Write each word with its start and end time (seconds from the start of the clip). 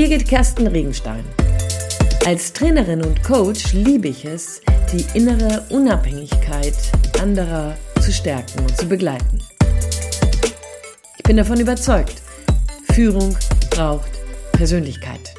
Birgit 0.00 0.26
Kersten 0.26 0.66
Regenstein. 0.66 1.22
Als 2.24 2.54
Trainerin 2.54 3.04
und 3.04 3.22
Coach 3.22 3.74
liebe 3.74 4.08
ich 4.08 4.24
es, 4.24 4.62
die 4.90 5.04
innere 5.12 5.66
Unabhängigkeit 5.68 6.72
anderer 7.20 7.76
zu 8.00 8.10
stärken 8.10 8.60
und 8.60 8.74
zu 8.78 8.88
begleiten. 8.88 9.42
Ich 11.18 11.22
bin 11.24 11.36
davon 11.36 11.60
überzeugt, 11.60 12.22
Führung 12.94 13.36
braucht 13.68 14.10
Persönlichkeit. 14.52 15.34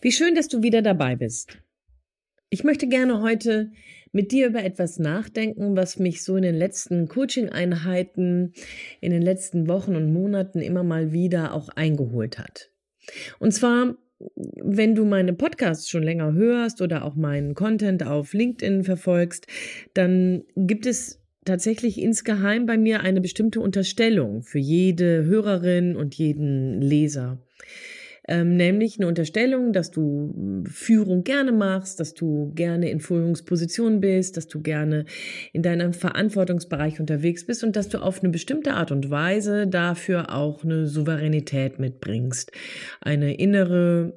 Wie 0.00 0.12
schön, 0.12 0.36
dass 0.36 0.46
du 0.46 0.62
wieder 0.62 0.82
dabei 0.82 1.16
bist. 1.16 1.58
Ich 2.48 2.62
möchte 2.62 2.86
gerne 2.86 3.22
heute 3.22 3.72
mit 4.12 4.30
dir 4.30 4.46
über 4.46 4.62
etwas 4.62 4.98
nachdenken, 4.98 5.76
was 5.76 5.98
mich 5.98 6.22
so 6.22 6.36
in 6.36 6.42
den 6.42 6.54
letzten 6.54 7.08
Coaching-Einheiten, 7.08 8.52
in 9.00 9.10
den 9.10 9.22
letzten 9.22 9.68
Wochen 9.68 9.96
und 9.96 10.12
Monaten 10.12 10.60
immer 10.60 10.84
mal 10.84 11.12
wieder 11.12 11.54
auch 11.54 11.70
eingeholt 11.70 12.38
hat. 12.38 12.70
Und 13.38 13.52
zwar, 13.52 13.96
wenn 14.62 14.94
du 14.94 15.04
meine 15.04 15.32
Podcasts 15.32 15.88
schon 15.88 16.02
länger 16.02 16.34
hörst 16.34 16.80
oder 16.80 17.04
auch 17.04 17.16
meinen 17.16 17.54
Content 17.54 18.04
auf 18.06 18.34
LinkedIn 18.34 18.84
verfolgst, 18.84 19.46
dann 19.94 20.44
gibt 20.54 20.86
es 20.86 21.20
tatsächlich 21.44 22.00
insgeheim 22.00 22.66
bei 22.66 22.76
mir 22.76 23.00
eine 23.00 23.20
bestimmte 23.20 23.60
Unterstellung 23.60 24.42
für 24.42 24.60
jede 24.60 25.24
Hörerin 25.24 25.96
und 25.96 26.14
jeden 26.14 26.80
Leser 26.80 27.38
ähm, 28.28 28.56
nämlich 28.56 28.98
eine 28.98 29.08
Unterstellung, 29.08 29.72
dass 29.72 29.90
du 29.90 30.32
hm, 30.34 30.66
Führung 30.66 31.24
gerne 31.24 31.52
machst, 31.52 31.98
dass 31.98 32.14
du 32.14 32.52
gerne 32.54 32.90
in 32.90 33.00
Führungspositionen 33.00 34.00
bist, 34.00 34.36
dass 34.36 34.46
du 34.46 34.60
gerne 34.60 35.06
in 35.52 35.62
deinem 35.62 35.92
Verantwortungsbereich 35.92 37.00
unterwegs 37.00 37.46
bist 37.46 37.64
und 37.64 37.74
dass 37.74 37.88
du 37.88 37.98
auf 37.98 38.20
eine 38.20 38.30
bestimmte 38.30 38.74
Art 38.74 38.92
und 38.92 39.10
Weise 39.10 39.66
dafür 39.66 40.34
auch 40.34 40.62
eine 40.64 40.86
Souveränität 40.86 41.78
mitbringst, 41.78 42.52
eine 43.00 43.34
innere 43.34 44.14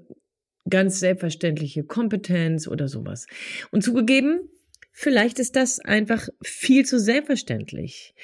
ganz 0.69 0.99
selbstverständliche 0.99 1.83
Kompetenz 1.83 2.67
oder 2.67 2.88
sowas. 2.88 3.27
Und 3.72 3.83
zugegeben, 3.83 4.49
vielleicht 4.91 5.39
ist 5.39 5.55
das 5.55 5.79
einfach 5.79 6.27
viel 6.44 6.85
zu 6.85 6.99
selbstverständlich. 6.99 8.16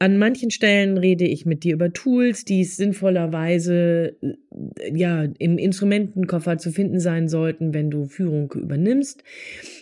An 0.00 0.16
manchen 0.16 0.52
Stellen 0.52 0.96
rede 0.96 1.24
ich 1.24 1.44
mit 1.44 1.64
dir 1.64 1.74
über 1.74 1.92
Tools, 1.92 2.44
die 2.44 2.60
es 2.60 2.76
sinnvollerweise 2.76 4.16
äh, 4.22 4.96
ja 4.96 5.24
im 5.38 5.58
Instrumentenkoffer 5.58 6.58
zu 6.58 6.70
finden 6.70 7.00
sein 7.00 7.28
sollten, 7.28 7.74
wenn 7.74 7.90
du 7.90 8.06
Führung 8.06 8.52
übernimmst. 8.52 9.24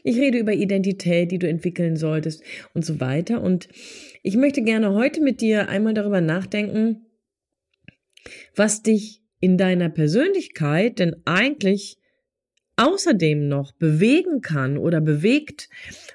Ich 0.05 0.19
rede 0.19 0.39
über 0.39 0.55
Identität, 0.55 1.33
die 1.33 1.39
du 1.39 1.47
entwickeln 1.47 1.97
solltest 1.97 2.43
und 2.73 2.85
so 2.85 2.99
weiter. 2.99 3.43
Und 3.43 3.69
ich 4.23 4.37
möchte 4.37 4.63
gerne 4.63 4.95
heute 4.95 5.21
mit 5.21 5.43
dir 5.43 5.69
einmal 5.69 5.93
darüber 5.93 6.23
nachdenken, 6.23 7.05
was 8.55 8.83
dich 8.83 9.23
in 9.41 9.59
deiner 9.59 9.91
Persönlichkeit 9.91 10.99
denn 10.99 11.17
eigentlich 11.27 11.99
außerdem 12.77 13.49
noch 13.49 13.73
bewegen 13.73 14.41
kann 14.41 14.79
oder 14.79 15.03
bewegt, 15.03 15.69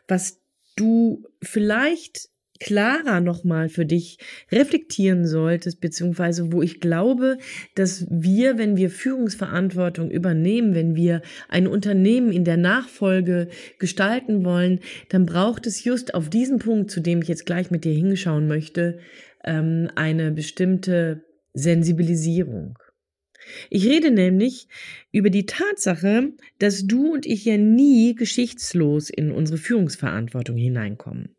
was 0.08 0.42
du 0.76 1.24
vielleicht 1.42 2.31
klarer 2.62 3.22
nochmal 3.22 3.70
für 3.70 3.86
dich 3.86 4.20
reflektieren 4.52 5.26
solltest, 5.26 5.82
beziehungsweise 5.82 6.54
wo 6.54 6.62
ich 6.62 6.80
glaube, 6.80 7.40
dass 7.74 8.06
wir, 8.10 8.60
wenn 8.60 8.78
wir 8.78 8.92
Führungsverantwortung 8.92 10.12
übernehmen, 10.12 10.76
wenn 10.76 10.96
wir 10.96 11.24
ein 11.50 11.66
Unternehmen 11.66 12.32
in 12.32 12.46
der 12.46 12.58
Nachfolge 12.58 13.48
gestalten 13.80 14.46
wollen, 14.46 14.80
dann 15.10 15.26
braucht 15.26 15.66
es 15.66 15.84
just 15.84 16.14
auf 16.14 16.30
diesen 16.30 16.60
Punkt, 16.60 16.92
zu 16.92 17.00
dem 17.00 17.24
ich 17.24 17.28
jetzt 17.28 17.48
gleich 17.48 17.72
mit 17.72 17.84
dir 17.84 17.94
hinschauen 17.94 18.48
möchte, 18.48 19.00
ähm, 19.44 19.90
eine 19.96 20.32
bestimmte 20.32 21.24
Sensibilisierung. 21.54 22.78
Ich 23.72 23.88
rede 23.88 24.12
nämlich 24.12 24.68
über 25.12 25.32
die 25.32 25.48
Tatsache, 25.48 26.30
dass 26.60 26.86
du 26.86 27.12
und 27.12 27.26
ich 27.26 27.46
ja 27.46 27.58
nie 27.58 28.14
geschichtslos 28.14 29.10
in 29.10 29.32
unsere 29.32 29.58
Führungsverantwortung 29.58 30.58
hineinkommen. 30.58 31.36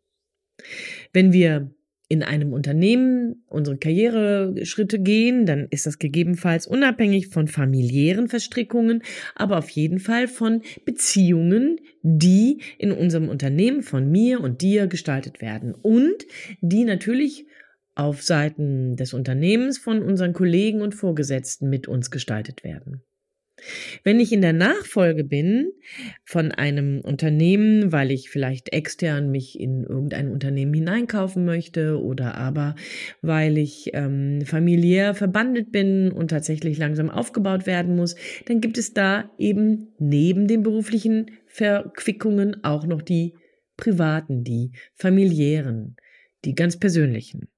Wenn 1.13 1.33
wir 1.33 1.71
in 2.13 2.23
einem 2.23 2.53
Unternehmen 2.53 3.43
unsere 3.49 3.79
Karriereschritte 3.79 4.99
gehen, 4.99 5.47
dann 5.47 5.67
ist 5.71 5.87
das 5.87 5.99
gegebenenfalls 5.99 6.67
unabhängig 6.67 7.29
von 7.29 7.49
familiären 7.49 8.29
Verstrickungen, 8.29 9.03
aber 9.35 9.57
auf 9.57 9.71
jeden 9.71 9.99
Fall 9.99 10.29
von 10.29 10.61
Beziehungen, 10.85 11.81
die 12.03 12.61
in 12.77 12.93
unserem 12.93 13.31
Unternehmen 13.31 13.83
von 13.83 14.11
mir 14.11 14.43
und 14.43 14.61
dir 14.61 14.89
gestaltet 14.89 15.41
werden 15.41 15.75
und 15.75 16.27
die 16.61 16.85
natürlich 16.85 17.47
auf 17.95 18.23
Seiten 18.23 18.97
des 18.97 19.15
Unternehmens 19.15 19.79
von 19.79 20.03
unseren 20.03 20.35
Kollegen 20.35 20.83
und 20.83 20.95
Vorgesetzten 20.95 21.71
mit 21.71 21.89
uns 21.89 22.11
gestaltet 22.11 22.63
werden. 22.63 23.03
Wenn 24.05 24.21
ich 24.21 24.33
in 24.33 24.41
der 24.43 24.53
Nachfolge 24.53 25.25
bin 25.25 25.73
von 26.25 26.53
einem 26.53 27.01
Unternehmen, 27.01 27.93
weil 27.93 28.11
ich 28.11 28.31
vielleicht 28.31 28.73
extern 28.73 29.31
mich 29.31 29.59
in 29.59 29.85
irgendein 29.85 30.31
Unternehmen 30.31 30.75
hineinkaufen 30.75 31.45
möchte 31.45 32.01
oder 32.01 32.37
aber 32.37 32.75
weil 33.21 33.59
ich 33.59 33.91
ähm, 33.95 34.43
familiär 34.45 35.15
verbandelt 35.15 35.73
bin 35.73 36.13
und 36.13 36.29
tatsächlich 36.29 36.79
langsam 36.79 37.11
aufgebaut 37.11 37.67
werden 37.67 37.97
muss, 37.97 38.17
dann 38.47 38.61
gibt 38.61 38.79
es 38.79 38.93
da 38.93 39.31
eben 39.39 39.89
neben 39.99 40.49
den 40.49 40.63
beruflichen 40.63 41.31
Verquickungen 41.47 42.65
auch 42.65 42.87
noch 42.87 43.03
die 43.03 43.35
privaten, 43.77 44.45
die 44.45 44.73
familiären, 44.95 45.97
die 46.45 46.55
ganz 46.55 46.79
persönlichen. 46.79 47.49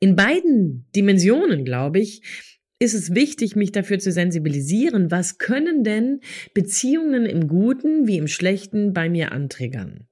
In 0.00 0.16
beiden 0.16 0.86
Dimensionen, 0.94 1.64
glaube 1.64 2.00
ich, 2.00 2.22
ist 2.82 2.94
es 2.94 3.14
wichtig, 3.14 3.54
mich 3.54 3.70
dafür 3.70 3.98
zu 4.00 4.10
sensibilisieren, 4.10 5.10
was 5.10 5.38
können 5.38 5.84
denn 5.84 6.20
Beziehungen 6.52 7.26
im 7.26 7.46
Guten 7.46 8.08
wie 8.08 8.18
im 8.18 8.26
Schlechten 8.26 8.92
bei 8.92 9.08
mir 9.08 9.30
antriggern. 9.32 10.08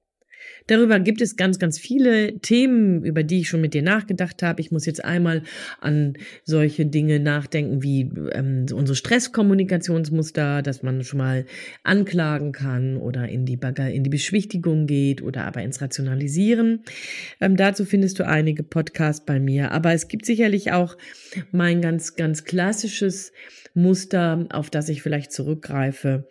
Darüber 0.71 1.01
gibt 1.01 1.19
es 1.19 1.35
ganz, 1.35 1.59
ganz 1.59 1.77
viele 1.77 2.39
Themen, 2.39 3.03
über 3.03 3.23
die 3.23 3.41
ich 3.41 3.49
schon 3.49 3.59
mit 3.59 3.73
dir 3.73 3.81
nachgedacht 3.81 4.41
habe. 4.41 4.61
Ich 4.61 4.71
muss 4.71 4.85
jetzt 4.85 5.03
einmal 5.03 5.43
an 5.81 6.13
solche 6.45 6.85
Dinge 6.85 7.19
nachdenken 7.19 7.83
wie 7.83 8.09
ähm, 8.31 8.67
unsere 8.73 8.95
Stresskommunikationsmuster, 8.95 10.61
dass 10.61 10.81
man 10.81 11.03
schon 11.03 11.17
mal 11.17 11.45
anklagen 11.83 12.53
kann 12.53 12.95
oder 12.95 13.27
in 13.27 13.45
die, 13.45 13.57
Bagger, 13.57 13.91
in 13.91 14.05
die 14.05 14.09
Beschwichtigung 14.09 14.87
geht 14.87 15.21
oder 15.21 15.43
aber 15.43 15.61
ins 15.61 15.81
Rationalisieren. 15.81 16.83
Ähm, 17.41 17.57
dazu 17.57 17.83
findest 17.83 18.19
du 18.19 18.25
einige 18.25 18.63
Podcasts 18.63 19.25
bei 19.25 19.41
mir. 19.41 19.73
Aber 19.73 19.91
es 19.91 20.07
gibt 20.07 20.25
sicherlich 20.25 20.71
auch 20.71 20.95
mein 21.51 21.81
ganz, 21.81 22.15
ganz 22.15 22.45
klassisches 22.45 23.33
Muster, 23.73 24.47
auf 24.53 24.69
das 24.69 24.87
ich 24.87 25.01
vielleicht 25.01 25.33
zurückgreife, 25.33 26.29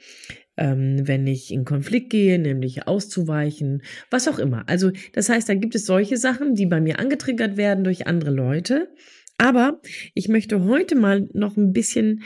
ähm, 0.60 1.08
wenn 1.08 1.26
ich 1.26 1.50
in 1.52 1.64
Konflikt 1.64 2.10
gehe, 2.10 2.38
nämlich 2.38 2.86
auszuweichen, 2.86 3.82
was 4.10 4.28
auch 4.28 4.38
immer. 4.38 4.68
Also 4.68 4.92
das 5.14 5.28
heißt, 5.28 5.48
da 5.48 5.54
gibt 5.54 5.74
es 5.74 5.86
solche 5.86 6.18
Sachen, 6.18 6.54
die 6.54 6.66
bei 6.66 6.80
mir 6.80 7.00
angetriggert 7.00 7.56
werden 7.56 7.82
durch 7.82 8.06
andere 8.06 8.30
Leute. 8.30 8.90
Aber 9.38 9.80
ich 10.14 10.28
möchte 10.28 10.64
heute 10.64 10.94
mal 10.94 11.28
noch 11.32 11.56
ein 11.56 11.72
bisschen 11.72 12.22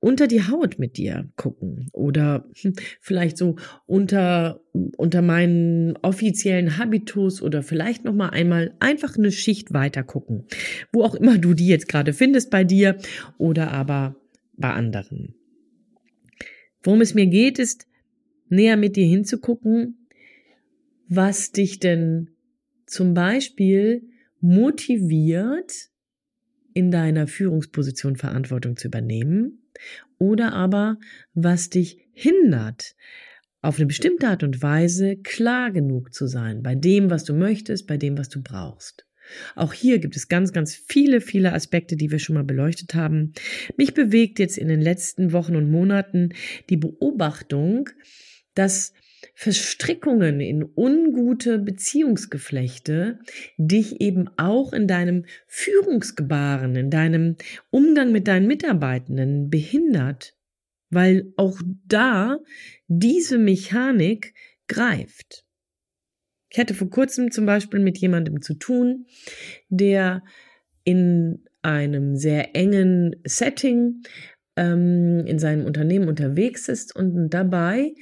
unter 0.00 0.26
die 0.26 0.42
Haut 0.42 0.78
mit 0.78 0.96
dir 0.96 1.28
gucken 1.36 1.88
oder 1.92 2.48
hm, 2.60 2.72
vielleicht 3.00 3.36
so 3.36 3.56
unter 3.86 4.60
unter 4.96 5.22
meinen 5.22 5.96
offiziellen 6.02 6.78
Habitus 6.78 7.42
oder 7.42 7.62
vielleicht 7.62 8.04
noch 8.04 8.14
mal 8.14 8.30
einmal 8.30 8.74
einfach 8.80 9.16
eine 9.16 9.30
Schicht 9.30 9.72
weiter 9.74 10.02
gucken, 10.02 10.46
wo 10.90 11.04
auch 11.04 11.14
immer 11.14 11.38
du 11.38 11.54
die 11.54 11.68
jetzt 11.68 11.86
gerade 11.86 12.14
findest 12.14 12.50
bei 12.50 12.64
dir 12.64 12.96
oder 13.38 13.72
aber 13.72 14.16
bei 14.56 14.72
anderen. 14.72 15.34
Worum 16.82 17.00
es 17.00 17.14
mir 17.14 17.26
geht, 17.26 17.58
ist 17.58 17.86
näher 18.48 18.76
mit 18.76 18.96
dir 18.96 19.06
hinzugucken, 19.06 20.08
was 21.08 21.52
dich 21.52 21.78
denn 21.78 22.30
zum 22.86 23.14
Beispiel 23.14 24.08
motiviert, 24.40 25.90
in 26.72 26.90
deiner 26.90 27.26
Führungsposition 27.26 28.16
Verantwortung 28.16 28.76
zu 28.76 28.88
übernehmen 28.88 29.62
oder 30.18 30.52
aber 30.52 30.98
was 31.34 31.70
dich 31.70 31.98
hindert, 32.12 32.94
auf 33.62 33.76
eine 33.76 33.86
bestimmte 33.86 34.28
Art 34.28 34.42
und 34.42 34.62
Weise 34.62 35.16
klar 35.16 35.70
genug 35.70 36.14
zu 36.14 36.26
sein 36.26 36.62
bei 36.62 36.74
dem, 36.74 37.10
was 37.10 37.24
du 37.24 37.34
möchtest, 37.34 37.86
bei 37.86 37.96
dem, 37.96 38.16
was 38.16 38.28
du 38.28 38.42
brauchst. 38.42 39.06
Auch 39.54 39.72
hier 39.72 39.98
gibt 39.98 40.16
es 40.16 40.28
ganz, 40.28 40.52
ganz 40.52 40.74
viele, 40.74 41.20
viele 41.20 41.52
Aspekte, 41.52 41.96
die 41.96 42.10
wir 42.10 42.18
schon 42.18 42.34
mal 42.34 42.44
beleuchtet 42.44 42.94
haben. 42.94 43.32
Mich 43.76 43.94
bewegt 43.94 44.38
jetzt 44.38 44.58
in 44.58 44.68
den 44.68 44.80
letzten 44.80 45.32
Wochen 45.32 45.56
und 45.56 45.70
Monaten 45.70 46.30
die 46.68 46.76
Beobachtung, 46.76 47.88
dass 48.54 48.92
Verstrickungen 49.34 50.40
in 50.40 50.64
ungute 50.76 51.58
Beziehungsgeflechte 51.58 53.18
dich 53.56 54.00
eben 54.00 54.28
auch 54.36 54.72
in 54.72 54.86
deinem 54.86 55.24
Führungsgebaren, 55.46 56.76
in 56.76 56.90
deinem 56.90 57.36
Umgang 57.70 58.12
mit 58.12 58.28
deinen 58.28 58.46
Mitarbeitenden 58.46 59.50
behindert, 59.50 60.34
weil 60.90 61.32
auch 61.36 61.60
da 61.86 62.38
diese 62.86 63.38
Mechanik 63.38 64.34
greift. 64.68 65.44
Ich 66.50 66.58
hatte 66.58 66.74
vor 66.74 66.90
kurzem 66.90 67.30
zum 67.30 67.46
Beispiel 67.46 67.80
mit 67.80 67.98
jemandem 67.98 68.42
zu 68.42 68.54
tun, 68.54 69.06
der 69.68 70.22
in 70.84 71.44
einem 71.62 72.16
sehr 72.16 72.56
engen 72.56 73.16
Setting 73.24 74.02
ähm, 74.56 75.24
in 75.26 75.38
seinem 75.38 75.64
Unternehmen 75.64 76.08
unterwegs 76.08 76.68
ist 76.68 76.94
und 76.94 77.30
dabei 77.30 77.94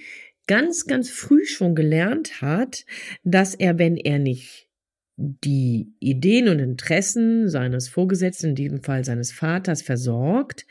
ganz, 0.47 0.87
ganz 0.87 1.11
früh 1.11 1.45
schon 1.45 1.75
gelernt 1.75 2.41
hat, 2.41 2.85
dass 3.23 3.55
er, 3.55 3.79
wenn 3.79 3.97
er 3.97 4.19
nicht 4.19 4.69
die 5.17 5.93
Ideen 5.99 6.49
und 6.49 6.61
Interessen 6.61 7.49
seines 7.49 7.89
Vorgesetzten, 7.89 8.51
in 8.51 8.55
diesem 8.55 8.83
Fall 8.83 9.05
seines 9.05 9.33
Vaters, 9.33 9.83
versorgt, 9.83 10.65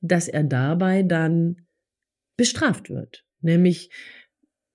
dass 0.00 0.26
er 0.26 0.42
dabei 0.42 1.02
dann 1.02 1.66
bestraft 2.36 2.90
wird. 2.90 3.24
Nämlich 3.40 3.90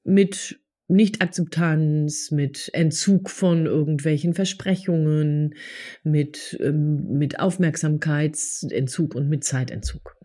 mit 0.04 0.60
Nichtakzeptanz, 0.90 2.32
mit 2.32 2.70
Entzug 2.74 3.30
von 3.30 3.66
irgendwelchen 3.66 4.34
Versprechungen, 4.34 5.56
mit, 6.04 6.58
ähm, 6.62 7.18
mit 7.18 7.40
Aufmerksamkeitsentzug 7.40 9.16
und 9.16 9.30
mit 9.30 9.44
Zeitentzug. 9.44 10.18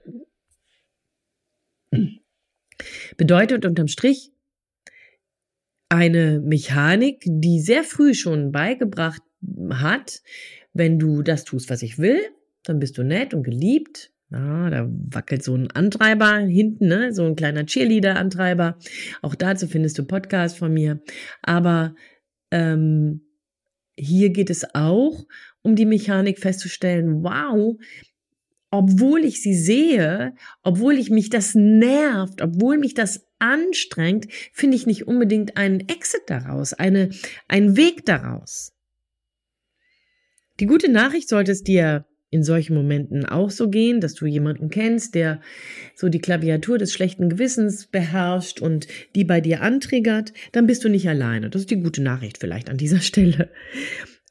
Bedeutet 3.17 3.65
unterm 3.65 3.89
Strich, 3.89 4.33
eine 5.89 6.41
Mechanik, 6.41 7.23
die 7.25 7.61
sehr 7.61 7.85
früh 7.85 8.15
schon 8.15 8.51
beigebracht 8.51 9.23
hat, 9.71 10.23
wenn 10.73 10.99
du 10.99 11.23
das 11.23 11.45
tust, 11.45 11.71
was 11.71 11.83
ich 11.83 11.99
will, 11.99 12.21
dann 12.65 12.79
bist 12.81 12.99
du 12.99 13.05
nett 13.05 13.35
und 13.35 13.45
geliebt. 13.45 14.14
Ja, 14.35 14.69
da 14.69 14.89
wackelt 14.89 15.45
so 15.45 15.55
ein 15.55 15.71
Antreiber 15.71 16.39
hinten, 16.39 16.89
ne? 16.89 17.13
so 17.15 17.25
ein 17.25 17.37
kleiner 17.37 17.67
Cheerleader-Antreiber. 17.67 18.77
Auch 19.23 19.37
dazu 19.37 19.69
findest 19.69 19.97
du 19.97 20.05
Podcast 20.05 20.59
von 20.59 20.75
mir. 20.75 21.01
Aber 21.41 21.95
ähm, 22.51 23.21
hier 23.97 24.31
geht 24.31 24.51
es 24.51 24.75
auch 24.75 25.25
um 25.63 25.77
die 25.77 25.87
Mechanik 25.87 26.41
festzustellen, 26.41 27.23
wow, 27.23 27.77
obwohl 28.73 29.25
ich 29.25 29.41
sie 29.41 29.55
sehe, 29.55 30.35
obwohl 30.65 30.95
ich 30.95 31.11
mich 31.11 31.31
das 31.31 31.55
nervt, 31.55 32.43
obwohl 32.43 32.77
mich 32.77 32.95
das 32.95 33.29
anstrengt, 33.39 34.27
finde 34.53 34.77
ich 34.77 34.85
nicht 34.85 35.07
unbedingt 35.07 35.57
einen 35.57 35.79
Exit 35.89 36.23
daraus, 36.27 36.73
eine, 36.73 37.11
einen 37.47 37.77
Weg 37.77 38.05
daraus. 38.05 38.73
Die 40.59 40.67
gute 40.67 40.91
Nachricht 40.91 41.29
sollte 41.29 41.53
es 41.53 41.63
dir 41.63 42.05
in 42.35 42.43
solchen 42.43 42.75
Momenten 42.75 43.25
auch 43.25 43.51
so 43.51 43.71
gehen, 43.71 44.01
dass 44.01 44.15
du 44.15 44.27
jemanden 44.27 44.69
kennst, 44.69 45.15
der 45.15 45.41
so 45.95 46.09
die 46.09 46.19
Klaviatur 46.19 46.79
des 46.79 46.93
schlechten 46.93 47.29
Gewissens 47.29 47.87
beherrscht 47.87 48.61
und 48.61 48.89
die 49.15 49.23
bei 49.23 49.41
dir 49.41 49.63
antriggert, 49.63 50.33
dann 50.51 50.67
bist 50.67 50.83
du 50.83 50.89
nicht 50.89 51.09
alleine. 51.09 51.49
Das 51.49 51.63
ist 51.63 51.71
die 51.71 51.81
gute 51.81 52.03
Nachricht 52.03 52.39
vielleicht 52.39 52.69
an 52.69 52.77
dieser 52.77 53.01
Stelle. 53.01 53.51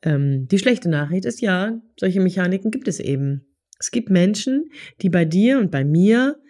Ähm, 0.03 0.49
die 0.49 0.59
schlechte 0.59 0.89
Nachricht 0.89 1.23
ist 1.23 1.39
ja, 1.39 1.81
solche 1.97 2.19
Mechaniken 2.19 2.71
gibt 2.71 2.89
es 2.89 2.99
eben. 2.99 3.45
Es 3.79 3.89
gibt 3.89 4.09
Menschen, 4.09 4.69
die 5.01 5.09
bei 5.09 5.23
dir 5.23 5.57
und 5.59 5.71
bei 5.71 5.85
mir, 5.85 6.41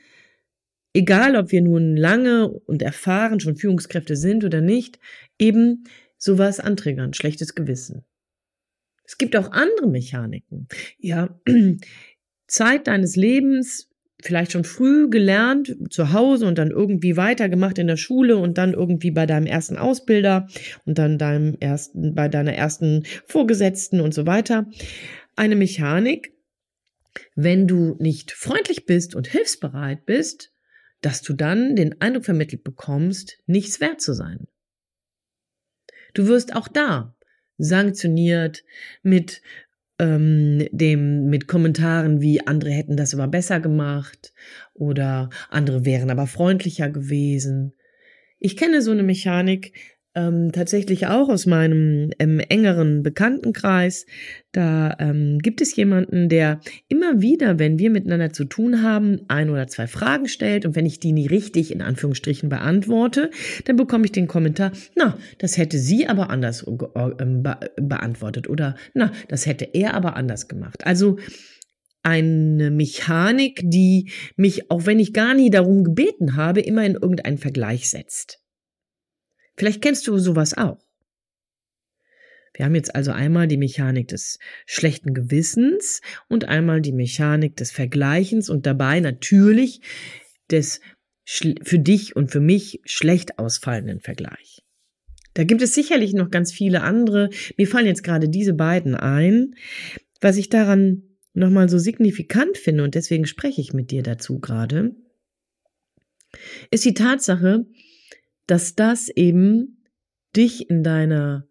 egal 0.92 1.36
ob 1.36 1.52
wir 1.52 1.62
nun 1.62 1.96
lange 1.96 2.50
und 2.50 2.82
erfahren 2.82 3.40
schon 3.40 3.58
Führungskräfte 3.58 4.16
sind 4.16 4.44
oder 4.44 4.62
nicht, 4.62 4.98
eben 5.38 5.84
sowas 6.18 6.60
antriggern, 6.60 7.14
schlechtes 7.14 7.54
Gewissen. 7.54 8.06
Es 9.14 9.20
gibt 9.20 9.36
auch 9.36 9.52
andere 9.52 9.88
Mechaniken. 9.88 10.68
Ja, 10.98 11.40
Zeit 12.48 12.88
deines 12.88 13.16
Lebens, 13.16 13.88
vielleicht 14.20 14.54
schon 14.54 14.64
früh 14.64 15.08
gelernt, 15.08 15.78
zu 15.92 16.14
Hause 16.14 16.48
und 16.48 16.58
dann 16.58 16.72
irgendwie 16.72 17.16
weitergemacht 17.16 17.78
in 17.78 17.86
der 17.86 17.98
Schule 17.98 18.38
und 18.38 18.58
dann 18.58 18.74
irgendwie 18.74 19.12
bei 19.12 19.28
deinem 19.28 19.46
ersten 19.46 19.78
Ausbilder 19.78 20.48
und 20.86 20.98
dann 20.98 21.20
deinem 21.20 21.56
ersten, 21.60 22.16
bei 22.16 22.28
deiner 22.28 22.54
ersten 22.54 23.04
Vorgesetzten 23.28 24.02
und 24.02 24.16
so 24.16 24.26
weiter. 24.26 24.66
Eine 25.36 25.56
Mechanik, 25.56 26.34
wenn 27.36 27.68
du 27.68 27.96
nicht 28.00 28.32
freundlich 28.32 28.88
bist 28.88 29.14
und 29.14 29.28
hilfsbereit 29.28 30.08
bist, 30.08 30.56
dass 31.02 31.22
du 31.22 31.34
dann 31.34 31.76
den 31.76 32.02
Eindruck 32.02 32.26
vermittelt 32.26 32.64
bekommst, 32.64 33.38
nichts 33.46 33.80
wert 33.80 34.02
zu 34.02 34.14
sein. 34.14 34.48
Du 36.16 36.26
wirst 36.26 36.56
auch 36.56 36.68
da 36.68 37.16
sanktioniert 37.58 38.64
mit 39.02 39.42
ähm, 40.00 40.68
dem 40.72 41.30
mit 41.30 41.48
Kommentaren 41.48 42.22
wie 42.22 42.46
andere 42.46 42.72
hätten 42.72 42.98
das 42.98 43.14
aber 43.14 43.28
besser 43.28 43.60
gemacht 43.60 44.34
oder 44.74 45.30
andere 45.50 45.86
wären 45.86 46.10
aber 46.10 46.28
freundlicher 46.28 46.90
gewesen. 46.90 47.74
Ich 48.40 48.58
kenne 48.58 48.82
so 48.82 48.92
eine 48.92 49.04
Mechanik, 49.04 49.74
ähm, 50.16 50.52
tatsächlich 50.52 51.08
auch 51.08 51.30
aus 51.30 51.46
meinem 51.46 52.12
ähm, 52.20 52.40
engeren 52.40 53.04
Bekanntenkreis. 53.04 54.06
Da 54.52 54.96
ähm, 55.00 55.40
gibt 55.40 55.62
es 55.62 55.76
jemanden, 55.76 56.30
der 56.30 56.60
immer 56.88 57.22
wieder, 57.22 57.58
wenn 57.58 57.80
wir 57.80 57.90
miteinander 57.90 58.32
zu 58.32 58.46
tun 58.46 58.84
haben, 58.84 59.22
ein 59.28 59.50
oder 59.50 59.68
zwei 59.68 59.88
Fragen 59.88 60.28
stellt 60.28 60.66
und 60.66 60.76
wenn 60.76 60.86
ich 60.86 61.00
die 61.00 61.12
nie 61.12 61.28
richtig 61.28 61.72
in 61.72 61.82
Anführungsstrichen 61.82 62.50
beantworte, 62.50 63.32
dann 63.66 63.76
bekomme 63.76 64.06
ich 64.06 64.12
den 64.12 64.28
Kommentar, 64.28 64.72
na, 64.96 65.18
das 65.40 65.58
hätte 65.58 65.80
sie 65.80 66.08
aber 66.08 66.30
anders 66.30 66.66
ähm, 67.20 67.42
be 67.42 67.58
beantwortet 67.82 68.48
oder 68.48 68.76
na, 68.94 69.12
das 69.28 69.46
hätte 69.46 69.66
er 69.74 69.96
aber 69.96 70.16
anders 70.16 70.48
gemacht. 70.48 70.86
Also 70.86 71.18
eine 72.04 72.70
Mechanik, 72.70 73.62
die 73.64 74.12
mich, 74.36 74.70
auch 74.70 74.86
wenn 74.86 75.00
ich 75.00 75.14
gar 75.14 75.34
nie 75.34 75.50
darum 75.50 75.84
gebeten 75.84 76.36
habe, 76.36 76.60
immer 76.60 76.86
in 76.86 76.94
irgendeinen 76.94 77.38
Vergleich 77.38 77.90
setzt. 77.90 78.43
Vielleicht 79.56 79.82
kennst 79.82 80.08
du 80.08 80.18
sowas 80.18 80.58
auch. 80.58 80.80
Wir 82.56 82.66
haben 82.66 82.76
jetzt 82.76 82.94
also 82.94 83.12
einmal 83.12 83.48
die 83.48 83.58
Mechanik 83.58 84.08
des 84.10 84.38
schlechten 84.66 85.14
Gewissens 85.14 86.02
und 86.30 86.46
einmal 86.46 86.82
die 86.82 86.92
Mechanik 86.92 87.56
des 87.56 87.72
Vergleichens 87.72 88.50
und 88.50 88.66
dabei 88.66 89.00
natürlich 89.00 89.82
des 90.52 90.80
für 91.26 91.80
dich 91.80 92.16
und 92.16 92.32
für 92.32 92.42
mich 92.42 92.82
schlecht 92.84 93.40
ausfallenden 93.40 94.02
Vergleich. 94.02 94.62
Da 95.34 95.46
gibt 95.46 95.62
es 95.62 95.74
sicherlich 95.74 96.14
noch 96.14 96.30
ganz 96.30 96.52
viele 96.52 96.82
andere. 96.82 97.30
Mir 97.58 97.68
fallen 97.68 97.88
jetzt 97.88 98.04
gerade 98.04 98.30
diese 98.30 98.54
beiden 98.54 98.94
ein. 98.94 99.56
Was 100.22 100.38
ich 100.38 100.50
daran 100.50 101.04
nochmal 101.34 101.70
so 101.70 101.80
signifikant 101.80 102.58
finde, 102.58 102.84
und 102.84 102.94
deswegen 102.94 103.26
spreche 103.26 103.62
ich 103.62 103.74
mit 103.74 103.90
dir 103.90 104.04
dazu 104.04 104.40
gerade, 104.40 104.96
ist 106.72 106.86
die 106.86 106.94
Tatsache, 106.94 107.66
dass 108.48 108.76
das 108.76 109.10
eben 109.10 109.84
dich 110.36 110.70
in 110.70 110.84
deiner 110.84 111.48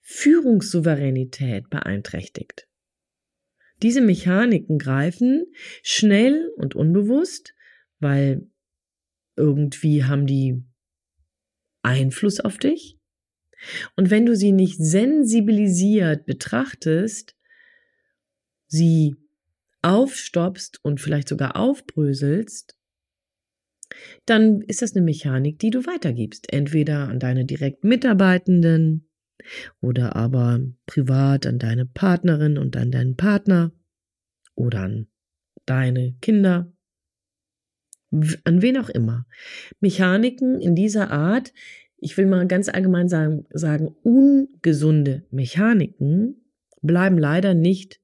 Führungssouveränität 0.00 1.70
beeinträchtigt. 1.70 2.66
Diese 3.82 4.00
Mechaniken 4.00 4.78
greifen 4.78 5.46
schnell 5.82 6.50
und 6.56 6.74
unbewusst, 6.74 7.54
weil 7.98 8.50
irgendwie 9.36 10.04
haben 10.04 10.26
die 10.26 10.62
Einfluss 11.82 12.40
auf 12.40 12.58
dich. 12.58 12.98
Und 13.96 14.10
wenn 14.10 14.26
du 14.26 14.34
sie 14.36 14.52
nicht 14.52 14.78
sensibilisiert 14.78 16.26
betrachtest, 16.26 17.36
sie 18.66 19.16
aufstoppst 19.82 20.80
und 20.82 21.00
vielleicht 21.00 21.28
sogar 21.28 21.56
aufbröselst, 21.56 22.76
dann 24.26 24.62
ist 24.62 24.82
das 24.82 24.94
eine 24.94 25.04
Mechanik, 25.04 25.58
die 25.58 25.70
du 25.70 25.86
weitergibst. 25.86 26.52
Entweder 26.52 27.08
an 27.08 27.18
deine 27.18 27.44
direkten 27.44 27.88
Mitarbeitenden 27.88 29.08
oder 29.80 30.16
aber 30.16 30.60
privat 30.86 31.46
an 31.46 31.58
deine 31.58 31.86
Partnerin 31.86 32.58
und 32.58 32.76
an 32.76 32.90
deinen 32.90 33.16
Partner 33.16 33.72
oder 34.54 34.80
an 34.82 35.08
deine 35.66 36.14
Kinder, 36.20 36.72
an 38.44 38.62
wen 38.62 38.78
auch 38.78 38.88
immer. 38.88 39.26
Mechaniken 39.80 40.60
in 40.60 40.74
dieser 40.74 41.10
Art, 41.10 41.52
ich 41.96 42.16
will 42.16 42.26
mal 42.26 42.46
ganz 42.46 42.68
allgemein 42.68 43.08
sagen, 43.08 43.46
sagen 43.50 43.94
ungesunde 44.02 45.26
Mechaniken 45.30 46.52
bleiben 46.82 47.18
leider 47.18 47.54
nicht 47.54 48.00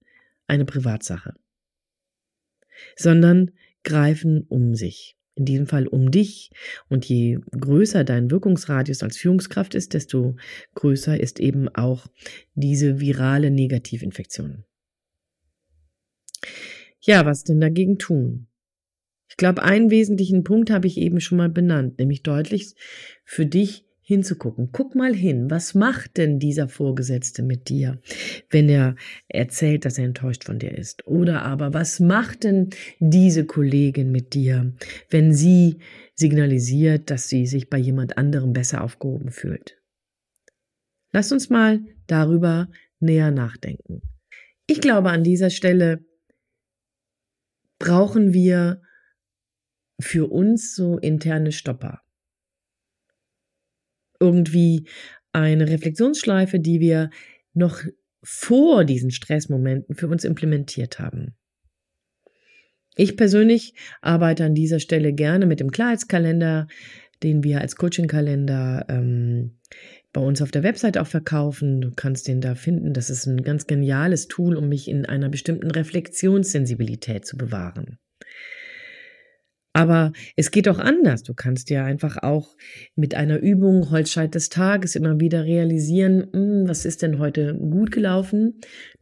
eine 0.47 0.65
Privatsache, 0.65 1.35
sondern 2.95 3.53
greifen 3.83 4.45
um 4.49 4.75
sich 4.75 5.17
in 5.37 5.45
diesem 5.45 5.67
Fall 5.67 5.87
um 5.87 6.11
dich. 6.11 6.51
Und 6.89 7.05
je 7.05 7.39
größer 7.53 8.03
dein 8.05 8.31
Wirkungsradius 8.31 9.03
als 9.03 9.17
Führungskraft 9.17 9.75
ist, 9.75 9.95
desto 9.95 10.37
größer 10.75 11.19
ist 11.21 11.39
eben 11.39 11.69
auch 11.69 12.07
diese 12.55 13.01
virale 13.01 13.51
Negativinfektion. 13.51 14.65
Ja, 17.01 17.25
was 17.25 17.45
denn 17.45 17.61
dagegen 17.61 17.99
tun? 17.99 18.49
Ich 19.29 19.37
glaube, 19.37 19.63
einen 19.63 19.91
wesentlichen 19.91 20.45
Punkt 20.45 20.71
habe 20.71 20.87
ich 20.87 20.97
eben 20.97 21.21
schon 21.21 21.39
mal 21.39 21.51
benannt, 21.51 21.99
nämlich 21.99 22.23
deutlich 22.23 22.75
für 23.25 23.47
dich 23.47 23.86
hinzugucken. 24.09 24.71
Guck 24.71 24.95
mal 24.95 25.13
hin, 25.13 25.51
was 25.51 25.75
macht 25.75 26.17
denn 26.17 26.39
dieser 26.39 26.69
Vorgesetzte 26.69 27.43
mit 27.43 27.69
dir, 27.69 27.99
wenn 28.51 28.69
er 28.69 28.95
erzählt, 29.27 29.85
dass 29.85 29.99
er 29.99 30.05
enttäuscht 30.05 30.45
von 30.45 30.61
dir 30.61 30.71
ist? 30.79 31.05
Oder 31.09 31.43
aber, 31.43 31.75
was 31.75 31.99
macht 31.99 32.45
denn 32.45 32.71
diese 33.01 33.45
Kollegin 33.47 34.13
mit 34.13 34.33
dir, 34.33 34.73
wenn 35.11 35.35
sie 35.35 35.79
signalisiert, 36.15 37.11
dass 37.11 37.29
sie 37.29 37.47
sich 37.47 37.69
bei 37.69 37.79
jemand 37.79 38.17
anderem 38.17 38.53
besser 38.53 38.85
aufgehoben 38.85 39.33
fühlt? 39.33 39.77
Lass 41.11 41.33
uns 41.33 41.51
mal 41.51 41.81
darüber 42.07 42.69
näher 43.01 43.33
nachdenken. 43.33 44.03
Ich 44.69 44.81
glaube, 44.81 45.11
an 45.11 45.25
dieser 45.25 45.51
Stelle 45.51 46.05
brauchen 47.81 48.33
wir 48.33 48.83
für 49.99 50.31
uns 50.31 50.77
so 50.77 50.97
interne 50.97 51.51
Stopper. 51.51 52.06
Irgendwie 54.21 54.89
eine 55.33 55.69
Reflexionsschleife, 55.69 56.59
die 56.61 56.81
wir 56.81 57.11
noch 57.55 57.83
vor 58.23 58.85
diesen 58.85 59.11
Stressmomenten 59.11 59.95
für 59.95 60.09
uns 60.09 60.25
implementiert 60.25 60.99
haben. 60.99 61.35
Ich 62.97 63.17
persönlich 63.17 63.75
arbeite 64.01 64.45
an 64.45 64.55
dieser 64.55 64.81
Stelle 64.81 65.13
gerne 65.13 65.47
mit 65.47 65.61
dem 65.61 65.71
Klarheitskalender, 65.71 66.67
den 67.23 67.45
wir 67.45 67.61
als 67.61 67.77
Coaching-Kalender 67.77 68.87
ähm, 68.89 69.59
bei 70.13 70.21
uns 70.21 70.41
auf 70.41 70.51
der 70.51 70.63
Website 70.63 70.97
auch 70.97 71.07
verkaufen. 71.07 71.83
Du 71.83 71.91
kannst 71.95 72.27
den 72.27 72.41
da 72.41 72.55
finden. 72.55 72.95
Das 72.95 73.11
ist 73.11 73.27
ein 73.27 73.43
ganz 73.43 73.67
geniales 73.67 74.29
Tool, 74.29 74.57
um 74.57 74.69
mich 74.69 74.89
in 74.89 75.05
einer 75.05 75.29
bestimmten 75.29 75.71
Reflexionssensibilität 75.71 77.27
zu 77.27 77.37
bewahren. 77.37 77.99
Aber 79.77 80.15
es 80.37 80.51
geht 80.51 80.71
auch 80.71 80.79
anders. 80.79 81.23
Du 81.23 81.35
kannst 81.35 81.69
ja 81.69 81.85
einfach 81.85 82.23
auch 82.23 82.57
mit 82.95 83.15
einer 83.15 83.41
Übung 83.41 83.91
Holzscheit 83.91 84.35
des 84.35 84.49
Tages 84.49 84.97
immer 84.97 85.21
wieder 85.21 85.45
realisieren, 85.45 86.29
hm, 86.33 86.67
was 86.67 86.87
ist 86.87 87.03
denn 87.03 87.19
heute 87.19 87.55
gut 87.55 87.93
gelaufen? 87.93 88.55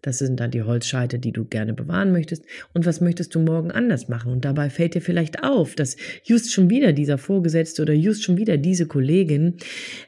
Das 0.02 0.19
sind 0.19 0.40
dann 0.40 0.50
die 0.50 0.64
Holzscheite, 0.64 1.21
die 1.21 1.31
du 1.31 1.45
gerne 1.45 1.75
bewahren 1.75 2.11
möchtest. 2.11 2.45
Und 2.73 2.87
was 2.87 3.00
möchtest 3.00 3.37
du 3.37 3.38
morgen 3.38 3.71
anders 3.71 4.09
machen? 4.09 4.33
Und 4.33 4.45
dabei 4.45 4.69
fällt 4.69 4.97
dir 4.97 5.00
vielleicht 5.00 5.45
auf, 5.45 5.76
dass 5.76 5.95
just 6.25 6.52
schon 6.52 6.69
wieder 6.71 6.93
dieser 6.93 7.19
Vorgesetzte 7.19 7.83
oder 7.83 7.95
just 7.95 8.25
schon 8.25 8.37
wieder 8.37 8.57
diese 8.57 8.87
Kollegin 8.87 9.59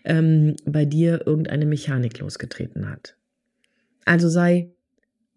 ähm, 0.04 0.56
bei 0.64 0.84
dir 0.84 1.28
irgendeine 1.28 1.66
Mechanik 1.66 2.18
losgetreten 2.18 2.90
hat. 2.90 3.16
Also 4.04 4.28
sei 4.28 4.72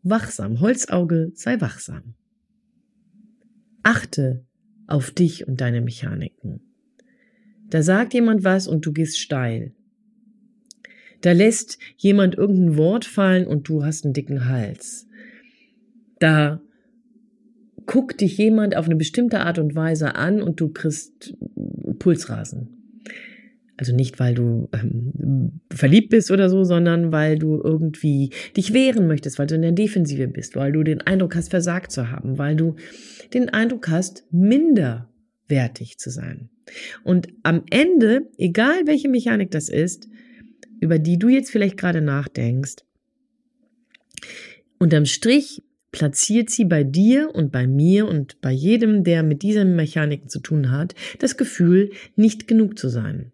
wachsam. 0.01 0.59
Holzauge, 0.59 1.33
sei 1.35 1.61
wachsam. 1.61 2.15
Achte 3.83 4.48
auf 4.89 5.11
dich 5.11 5.47
und 5.47 5.61
deine 5.61 5.81
Mechaniken. 5.81 6.61
Da 7.69 7.83
sagt 7.83 8.13
jemand 8.13 8.43
was 8.43 8.67
und 8.67 8.85
du 8.85 8.91
gehst 8.91 9.19
steil. 9.19 9.73
Da 11.21 11.33
lässt 11.33 11.77
jemand 11.97 12.35
irgendein 12.35 12.77
Wort 12.77 13.05
fallen 13.05 13.45
und 13.45 13.67
du 13.67 13.83
hast 13.83 14.05
einen 14.05 14.13
dicken 14.13 14.45
Hals. 14.45 15.07
Da 16.19 16.61
guckt 17.85 18.21
dich 18.21 18.37
jemand 18.37 18.75
auf 18.75 18.85
eine 18.85 18.95
bestimmte 18.95 19.41
Art 19.41 19.59
und 19.59 19.75
Weise 19.75 20.15
an 20.15 20.41
und 20.41 20.59
du 20.59 20.69
kriegst 20.69 21.35
Pulsrasen. 21.99 22.78
Also 23.79 23.95
nicht, 23.95 24.19
weil 24.19 24.35
du 24.35 24.67
ähm, 24.73 25.61
verliebt 25.71 26.09
bist 26.09 26.31
oder 26.31 26.49
so, 26.49 26.65
sondern 26.65 27.13
weil 27.13 27.39
du 27.39 27.61
irgendwie 27.63 28.31
dich 28.57 28.73
wehren 28.73 29.07
möchtest, 29.07 29.39
weil 29.39 29.47
du 29.47 29.55
in 29.55 29.61
der 29.61 29.71
Defensive 29.71 30.27
bist, 30.27 30.57
weil 30.57 30.73
du 30.73 30.83
den 30.83 30.99
Eindruck 30.99 31.33
hast, 31.37 31.49
versagt 31.49 31.93
zu 31.93 32.11
haben, 32.11 32.37
weil 32.37 32.57
du 32.57 32.75
den 33.33 33.47
Eindruck 33.47 33.87
hast, 33.87 34.25
minderwertig 34.31 35.97
zu 35.97 36.09
sein. 36.09 36.49
Und 37.05 37.29
am 37.43 37.63
Ende, 37.69 38.23
egal 38.37 38.85
welche 38.85 39.07
Mechanik 39.07 39.49
das 39.51 39.69
ist, 39.69 40.09
über 40.81 40.99
die 40.99 41.17
du 41.17 41.29
jetzt 41.29 41.49
vielleicht 41.49 41.77
gerade 41.77 42.01
nachdenkst, 42.01 42.83
unterm 44.77 45.05
Strich 45.05 45.63
platziert 45.93 46.49
sie 46.49 46.65
bei 46.65 46.83
dir 46.83 47.33
und 47.33 47.53
bei 47.53 47.65
mir 47.65 48.09
und 48.09 48.41
bei 48.41 48.51
jedem, 48.51 49.05
der 49.05 49.23
mit 49.23 49.41
diesen 49.41 49.77
Mechaniken 49.77 50.27
zu 50.27 50.39
tun 50.39 50.69
hat, 50.69 50.95
das 51.19 51.37
Gefühl, 51.37 51.91
nicht 52.17 52.45
genug 52.45 52.77
zu 52.77 52.89
sein. 52.89 53.31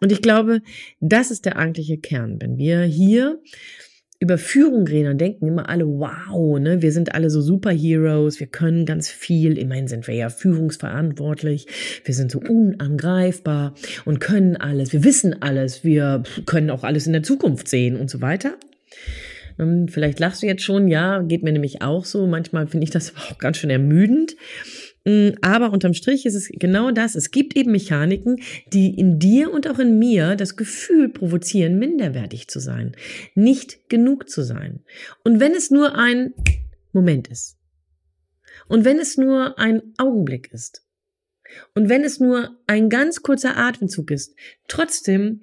Und 0.00 0.12
ich 0.12 0.22
glaube, 0.22 0.62
das 1.00 1.30
ist 1.30 1.44
der 1.44 1.56
eigentliche 1.56 1.98
Kern. 1.98 2.38
Wenn 2.40 2.58
wir 2.58 2.82
hier 2.82 3.40
über 4.22 4.36
Führung 4.36 4.86
reden, 4.86 5.06
dann 5.06 5.18
denken 5.18 5.46
immer 5.46 5.70
alle, 5.70 5.86
wow, 5.86 6.58
ne, 6.58 6.82
wir 6.82 6.92
sind 6.92 7.14
alle 7.14 7.30
so 7.30 7.40
Superheroes, 7.40 8.38
wir 8.38 8.48
können 8.48 8.84
ganz 8.84 9.08
viel, 9.08 9.56
immerhin 9.56 9.88
sind 9.88 10.06
wir 10.06 10.14
ja 10.14 10.28
führungsverantwortlich, 10.28 11.66
wir 12.04 12.14
sind 12.14 12.30
so 12.30 12.38
unangreifbar 12.38 13.74
und 14.04 14.20
können 14.20 14.56
alles, 14.56 14.92
wir 14.92 15.04
wissen 15.04 15.40
alles, 15.42 15.84
wir 15.84 16.22
können 16.44 16.68
auch 16.68 16.84
alles 16.84 17.06
in 17.06 17.14
der 17.14 17.22
Zukunft 17.22 17.68
sehen 17.68 17.96
und 17.96 18.10
so 18.10 18.20
weiter. 18.20 18.56
Ähm, 19.58 19.88
vielleicht 19.88 20.20
lachst 20.20 20.42
du 20.42 20.46
jetzt 20.46 20.62
schon, 20.62 20.88
ja, 20.88 21.22
geht 21.22 21.42
mir 21.42 21.52
nämlich 21.52 21.82
auch 21.82 22.04
so. 22.04 22.26
Manchmal 22.26 22.66
finde 22.66 22.84
ich 22.84 22.90
das 22.90 23.14
auch 23.30 23.38
ganz 23.38 23.58
schön 23.58 23.70
ermüdend. 23.70 24.36
Mm, 25.04 25.30
aber 25.40 25.72
unterm 25.72 25.94
Strich 25.94 26.26
ist 26.26 26.34
es 26.34 26.48
genau 26.52 26.90
das. 26.90 27.14
Es 27.14 27.30
gibt 27.30 27.56
eben 27.56 27.72
Mechaniken, 27.72 28.40
die 28.72 28.98
in 28.98 29.18
dir 29.18 29.52
und 29.52 29.68
auch 29.68 29.78
in 29.78 29.98
mir 29.98 30.36
das 30.36 30.56
Gefühl 30.56 31.08
provozieren, 31.08 31.78
minderwertig 31.78 32.48
zu 32.48 32.60
sein, 32.60 32.96
nicht 33.34 33.88
genug 33.88 34.28
zu 34.28 34.42
sein. 34.42 34.80
Und 35.24 35.40
wenn 35.40 35.52
es 35.52 35.70
nur 35.70 35.96
ein 35.96 36.34
Moment 36.92 37.28
ist. 37.28 37.56
Und 38.68 38.84
wenn 38.84 38.98
es 38.98 39.16
nur 39.16 39.58
ein 39.58 39.82
Augenblick 39.98 40.52
ist. 40.52 40.84
Und 41.74 41.88
wenn 41.88 42.04
es 42.04 42.20
nur 42.20 42.56
ein 42.66 42.88
ganz 42.88 43.22
kurzer 43.22 43.56
Atemzug 43.56 44.10
ist, 44.10 44.36
trotzdem 44.68 45.40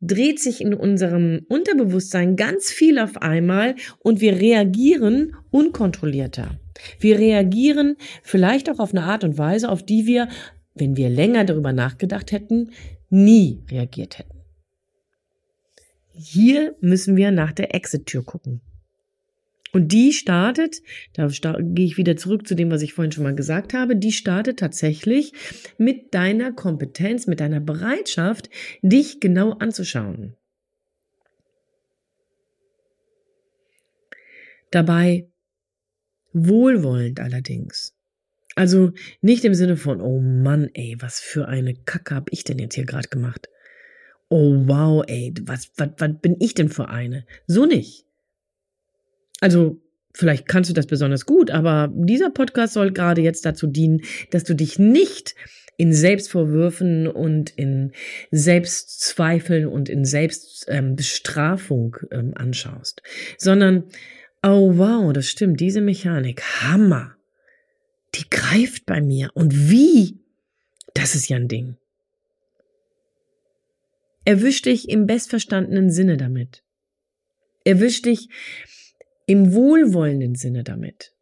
dreht 0.00 0.40
sich 0.40 0.60
in 0.60 0.74
unserem 0.74 1.46
Unterbewusstsein 1.48 2.36
ganz 2.36 2.70
viel 2.70 2.98
auf 2.98 3.16
einmal 3.18 3.74
und 4.00 4.20
wir 4.20 4.38
reagieren 4.38 5.36
unkontrollierter. 5.50 6.58
Wir 6.98 7.18
reagieren 7.18 7.96
vielleicht 8.22 8.68
auch 8.68 8.78
auf 8.78 8.90
eine 8.90 9.04
Art 9.04 9.24
und 9.24 9.38
Weise, 9.38 9.68
auf 9.68 9.82
die 9.82 10.06
wir, 10.06 10.28
wenn 10.74 10.96
wir 10.96 11.08
länger 11.08 11.44
darüber 11.44 11.72
nachgedacht 11.72 12.32
hätten, 12.32 12.70
nie 13.08 13.62
reagiert 13.70 14.18
hätten. 14.18 14.40
Hier 16.10 16.76
müssen 16.80 17.16
wir 17.16 17.30
nach 17.30 17.52
der 17.52 17.74
Exit-Tür 17.74 18.24
gucken. 18.24 18.60
Und 19.74 19.88
die 19.88 20.12
startet, 20.12 20.82
da 21.14 21.28
gehe 21.60 21.84
ich 21.84 21.96
wieder 21.96 22.16
zurück 22.16 22.46
zu 22.46 22.54
dem, 22.54 22.70
was 22.70 22.80
ich 22.80 22.92
vorhin 22.92 23.10
schon 23.10 23.24
mal 23.24 23.34
gesagt 23.34 23.74
habe, 23.74 23.96
die 23.96 24.12
startet 24.12 24.60
tatsächlich 24.60 25.32
mit 25.78 26.14
deiner 26.14 26.52
Kompetenz, 26.52 27.26
mit 27.26 27.40
deiner 27.40 27.58
Bereitschaft, 27.58 28.50
dich 28.82 29.18
genau 29.18 29.54
anzuschauen. 29.54 30.36
Dabei 34.70 35.28
wohlwollend 36.32 37.18
allerdings. 37.18 37.96
Also 38.54 38.92
nicht 39.22 39.44
im 39.44 39.54
Sinne 39.54 39.76
von, 39.76 40.00
oh 40.00 40.20
Mann, 40.20 40.70
ey, 40.74 40.94
was 41.00 41.18
für 41.18 41.48
eine 41.48 41.74
Kacke 41.74 42.14
hab 42.14 42.32
ich 42.32 42.44
denn 42.44 42.60
jetzt 42.60 42.76
hier 42.76 42.86
gerade 42.86 43.08
gemacht? 43.08 43.48
Oh 44.28 44.54
wow, 44.68 45.02
ey, 45.08 45.34
was, 45.42 45.72
was, 45.76 45.88
was 45.98 46.10
bin 46.22 46.36
ich 46.38 46.54
denn 46.54 46.68
für 46.68 46.90
eine? 46.90 47.26
So 47.48 47.66
nicht. 47.66 48.03
Also, 49.44 49.78
vielleicht 50.14 50.48
kannst 50.48 50.70
du 50.70 50.74
das 50.74 50.86
besonders 50.86 51.26
gut, 51.26 51.50
aber 51.50 51.92
dieser 51.92 52.30
Podcast 52.30 52.72
soll 52.72 52.92
gerade 52.92 53.20
jetzt 53.20 53.44
dazu 53.44 53.66
dienen, 53.66 54.00
dass 54.30 54.44
du 54.44 54.54
dich 54.54 54.78
nicht 54.78 55.34
in 55.76 55.92
Selbstvorwürfen 55.92 57.06
und 57.08 57.50
in 57.50 57.92
Selbstzweifeln 58.30 59.66
und 59.66 59.90
in 59.90 60.06
Selbstbestrafung 60.06 61.98
ähm, 62.10 62.28
ähm, 62.28 62.32
anschaust, 62.36 63.02
sondern, 63.36 63.84
oh 64.42 64.78
wow, 64.78 65.12
das 65.12 65.28
stimmt, 65.28 65.60
diese 65.60 65.82
Mechanik, 65.82 66.40
Hammer, 66.62 67.14
die 68.14 68.24
greift 68.30 68.86
bei 68.86 69.02
mir. 69.02 69.28
Und 69.34 69.68
wie? 69.68 70.20
Das 70.94 71.14
ist 71.14 71.28
ja 71.28 71.36
ein 71.36 71.48
Ding. 71.48 71.76
Erwisch 74.24 74.62
dich 74.62 74.88
im 74.88 75.04
bestverstandenen 75.04 75.90
Sinne 75.90 76.16
damit. 76.16 76.62
Erwisch 77.66 78.00
dich 78.00 78.30
im 79.26 79.52
wohlwollenden 79.54 80.34
Sinne 80.34 80.64
damit. 80.64 81.12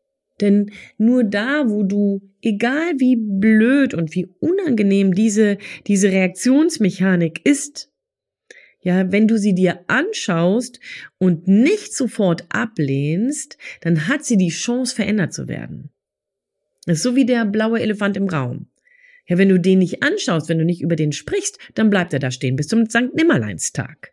Denn 0.41 0.73
nur 0.99 1.25
da, 1.25 1.69
wo 1.69 1.83
du, 1.85 2.21
egal 2.43 2.95
wie 2.99 3.17
blöd 3.17 3.95
und 3.95 4.15
wie 4.15 4.29
unangenehm 4.41 5.15
diese, 5.15 5.59
diese 5.87 6.11
Reaktionsmechanik 6.11 7.47
ist, 7.47 7.91
ja, 8.81 9.13
wenn 9.13 9.29
du 9.29 9.39
sie 9.39 9.55
dir 9.55 9.85
anschaust 9.87 10.81
und 11.19 11.47
nicht 11.47 11.95
sofort 11.95 12.45
ablehnst, 12.49 13.57
dann 13.81 14.09
hat 14.09 14.25
sie 14.25 14.37
die 14.37 14.49
Chance, 14.49 14.95
verändert 14.95 15.33
zu 15.33 15.47
werden. 15.47 15.91
Das 16.87 16.97
ist 16.97 17.05
so 17.05 17.15
wie 17.15 17.25
der 17.25 17.45
blaue 17.45 17.81
Elefant 17.81 18.17
im 18.17 18.29
Raum. 18.29 18.67
Ja, 19.29 19.39
wenn 19.39 19.49
du 19.49 19.61
den 19.61 19.79
nicht 19.79 20.03
anschaust, 20.03 20.49
wenn 20.49 20.59
du 20.59 20.65
nicht 20.65 20.83
über 20.83 20.97
den 20.97 21.13
sprichst, 21.13 21.59
dann 21.75 21.91
bleibt 21.91 22.13
er 22.13 22.19
da 22.19 22.33
stehen 22.33 22.57
bis 22.57 22.67
zum 22.67 22.91
St. 22.91 23.15
Nimmerleinstag. 23.15 24.13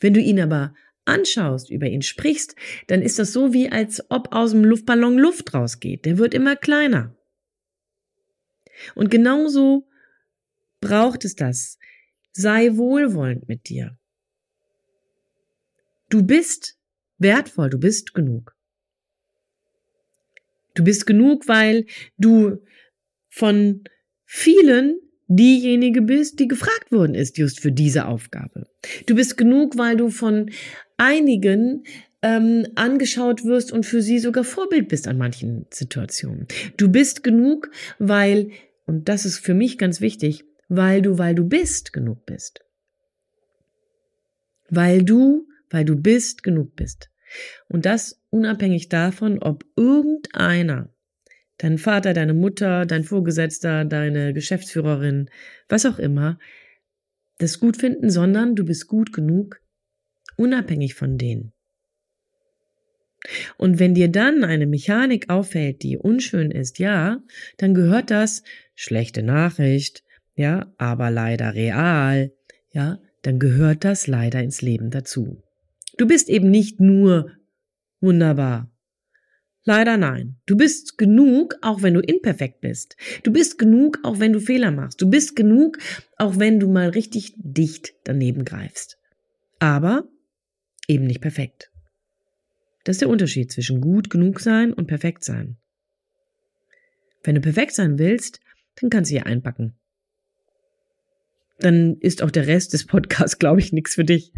Wenn 0.00 0.14
du 0.14 0.20
ihn 0.20 0.40
aber 0.40 0.74
anschaust, 1.04 1.70
über 1.70 1.86
ihn 1.86 2.02
sprichst, 2.02 2.56
dann 2.86 3.02
ist 3.02 3.18
das 3.18 3.32
so 3.32 3.52
wie 3.52 3.70
als 3.70 4.02
ob 4.10 4.34
aus 4.34 4.52
dem 4.52 4.64
Luftballon 4.64 5.18
Luft 5.18 5.54
rausgeht. 5.54 6.04
Der 6.04 6.18
wird 6.18 6.34
immer 6.34 6.56
kleiner. 6.56 7.16
Und 8.94 9.10
genauso 9.10 9.88
braucht 10.80 11.24
es 11.24 11.34
das. 11.34 11.78
Sei 12.32 12.76
wohlwollend 12.76 13.48
mit 13.48 13.68
dir. 13.68 13.96
Du 16.10 16.22
bist 16.22 16.78
wertvoll, 17.18 17.70
du 17.70 17.78
bist 17.78 18.14
genug. 18.14 18.54
Du 20.74 20.82
bist 20.84 21.06
genug, 21.06 21.46
weil 21.46 21.86
du 22.18 22.64
von 23.28 23.84
vielen 24.24 25.03
diejenige 25.28 26.02
bist, 26.02 26.38
die 26.38 26.48
gefragt 26.48 26.92
worden 26.92 27.14
ist, 27.14 27.38
just 27.38 27.60
für 27.60 27.72
diese 27.72 28.06
Aufgabe. 28.06 28.66
Du 29.06 29.14
bist 29.14 29.36
genug, 29.36 29.78
weil 29.78 29.96
du 29.96 30.10
von 30.10 30.50
einigen 30.96 31.84
ähm, 32.22 32.66
angeschaut 32.74 33.44
wirst 33.44 33.72
und 33.72 33.84
für 33.84 34.02
sie 34.02 34.18
sogar 34.18 34.44
Vorbild 34.44 34.88
bist 34.88 35.08
an 35.08 35.18
manchen 35.18 35.66
Situationen. 35.70 36.46
Du 36.76 36.90
bist 36.90 37.22
genug, 37.22 37.70
weil, 37.98 38.50
und 38.86 39.08
das 39.08 39.24
ist 39.24 39.38
für 39.38 39.54
mich 39.54 39.78
ganz 39.78 40.00
wichtig, 40.00 40.44
weil 40.68 41.02
du, 41.02 41.18
weil 41.18 41.34
du 41.34 41.44
bist, 41.44 41.92
genug 41.92 42.24
bist. 42.26 42.60
Weil 44.70 45.02
du, 45.02 45.46
weil 45.70 45.84
du 45.84 45.96
bist, 45.96 46.42
genug 46.42 46.74
bist. 46.76 47.10
Und 47.68 47.84
das 47.84 48.22
unabhängig 48.30 48.88
davon, 48.88 49.38
ob 49.40 49.64
irgendeiner, 49.76 50.93
dein 51.58 51.78
Vater, 51.78 52.12
deine 52.12 52.34
Mutter, 52.34 52.86
dein 52.86 53.04
Vorgesetzter, 53.04 53.84
deine 53.84 54.32
Geschäftsführerin, 54.32 55.30
was 55.68 55.86
auch 55.86 55.98
immer, 55.98 56.38
das 57.38 57.60
gut 57.60 57.76
finden, 57.76 58.10
sondern 58.10 58.54
du 58.54 58.64
bist 58.64 58.86
gut 58.86 59.12
genug, 59.12 59.60
unabhängig 60.36 60.94
von 60.94 61.18
denen. 61.18 61.52
Und 63.56 63.78
wenn 63.78 63.94
dir 63.94 64.08
dann 64.08 64.44
eine 64.44 64.66
Mechanik 64.66 65.30
auffällt, 65.30 65.82
die 65.82 65.96
unschön 65.96 66.50
ist, 66.50 66.78
ja, 66.78 67.22
dann 67.56 67.74
gehört 67.74 68.10
das 68.10 68.42
schlechte 68.74 69.22
Nachricht, 69.22 70.04
ja, 70.34 70.72
aber 70.76 71.10
leider 71.10 71.54
real, 71.54 72.32
ja, 72.70 72.98
dann 73.22 73.38
gehört 73.38 73.84
das 73.84 74.06
leider 74.06 74.42
ins 74.42 74.60
Leben 74.60 74.90
dazu. 74.90 75.42
Du 75.96 76.06
bist 76.06 76.28
eben 76.28 76.50
nicht 76.50 76.80
nur 76.80 77.30
wunderbar. 78.00 78.70
Leider 79.64 79.96
nein. 79.96 80.36
Du 80.44 80.56
bist 80.56 80.98
genug, 80.98 81.56
auch 81.62 81.82
wenn 81.82 81.94
du 81.94 82.00
imperfekt 82.00 82.60
bist. 82.60 82.96
Du 83.22 83.32
bist 83.32 83.58
genug, 83.58 83.98
auch 84.02 84.18
wenn 84.18 84.32
du 84.32 84.40
Fehler 84.40 84.70
machst. 84.70 85.00
Du 85.00 85.08
bist 85.08 85.36
genug, 85.36 85.78
auch 86.18 86.38
wenn 86.38 86.60
du 86.60 86.68
mal 86.68 86.90
richtig 86.90 87.32
dicht 87.36 87.94
daneben 88.04 88.44
greifst. 88.44 88.98
Aber 89.58 90.06
eben 90.86 91.06
nicht 91.06 91.22
perfekt. 91.22 91.70
Das 92.84 92.96
ist 92.96 93.00
der 93.00 93.08
Unterschied 93.08 93.50
zwischen 93.50 93.80
gut 93.80 94.10
genug 94.10 94.40
sein 94.40 94.74
und 94.74 94.86
perfekt 94.86 95.24
sein. 95.24 95.56
Wenn 97.22 97.34
du 97.34 97.40
perfekt 97.40 97.74
sein 97.74 97.98
willst, 97.98 98.40
dann 98.76 98.90
kannst 98.90 99.10
du 99.10 99.14
hier 99.14 99.26
einpacken. 99.26 99.74
Dann 101.58 101.96
ist 102.00 102.22
auch 102.22 102.30
der 102.30 102.46
Rest 102.46 102.74
des 102.74 102.84
Podcasts, 102.84 103.38
glaube 103.38 103.60
ich, 103.60 103.72
nichts 103.72 103.94
für 103.94 104.04
dich. 104.04 104.32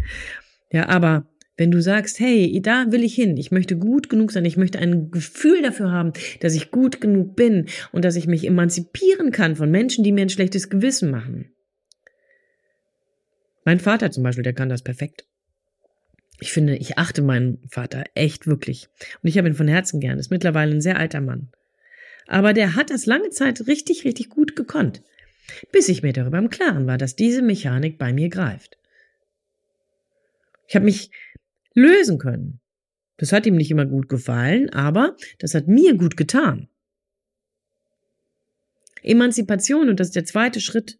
Ja, 0.71 0.87
aber 0.87 1.27
wenn 1.57 1.71
du 1.71 1.81
sagst, 1.81 2.19
hey, 2.19 2.61
da 2.61 2.91
will 2.91 3.03
ich 3.03 3.15
hin, 3.15 3.35
ich 3.35 3.51
möchte 3.51 3.77
gut 3.77 4.09
genug 4.09 4.31
sein, 4.31 4.45
ich 4.45 4.57
möchte 4.57 4.79
ein 4.79 5.09
Gefühl 5.09 5.63
dafür 5.63 5.91
haben, 5.91 6.13
dass 6.39 6.53
ich 6.53 6.71
gut 6.71 7.01
genug 7.01 7.35
bin 7.35 7.65
und 7.91 8.05
dass 8.05 8.15
ich 8.15 8.27
mich 8.27 8.45
emanzipieren 8.45 9.31
kann 9.31 9.55
von 9.55 9.69
Menschen, 9.71 10.03
die 10.03 10.11
mir 10.11 10.21
ein 10.21 10.29
schlechtes 10.29 10.69
Gewissen 10.69 11.09
machen. 11.09 11.51
Mein 13.65 13.79
Vater 13.79 14.11
zum 14.11 14.23
Beispiel, 14.23 14.43
der 14.43 14.53
kann 14.53 14.69
das 14.69 14.83
perfekt. 14.83 15.25
Ich 16.39 16.53
finde, 16.53 16.77
ich 16.77 16.99
achte 16.99 17.23
meinen 17.23 17.59
Vater 17.67 18.03
echt 18.13 18.45
wirklich. 18.45 18.87
Und 19.23 19.29
ich 19.29 19.37
habe 19.37 19.47
ihn 19.47 19.55
von 19.55 19.67
Herzen 19.67 19.99
gern. 19.99 20.19
Ist 20.19 20.29
mittlerweile 20.29 20.71
ein 20.71 20.81
sehr 20.81 20.97
alter 20.97 21.19
Mann. 21.19 21.49
Aber 22.27 22.53
der 22.53 22.75
hat 22.75 22.91
das 22.91 23.07
lange 23.07 23.31
Zeit 23.31 23.65
richtig, 23.67 24.05
richtig 24.05 24.29
gut 24.29 24.55
gekonnt. 24.55 25.01
Bis 25.71 25.89
ich 25.89 26.03
mir 26.03 26.13
darüber 26.13 26.37
im 26.37 26.49
Klaren 26.49 26.85
war, 26.85 26.97
dass 26.97 27.15
diese 27.15 27.41
Mechanik 27.41 27.97
bei 27.97 28.13
mir 28.13 28.29
greift. 28.29 28.77
Ich 30.67 30.75
habe 30.75 30.85
mich 30.85 31.09
lösen 31.77 32.17
können. 32.17 32.59
Das 33.17 33.31
hat 33.31 33.45
ihm 33.45 33.55
nicht 33.55 33.71
immer 33.71 33.85
gut 33.85 34.09
gefallen, 34.09 34.69
aber 34.71 35.15
das 35.39 35.53
hat 35.53 35.67
mir 35.67 35.95
gut 35.95 36.17
getan. 36.17 36.67
Emanzipation, 39.03 39.89
und 39.89 39.99
das 39.99 40.07
ist 40.07 40.15
der 40.15 40.25
zweite 40.25 40.59
Schritt, 40.59 40.99